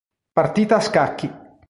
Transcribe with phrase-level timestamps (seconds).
[0.33, 1.31] Partita a scacchi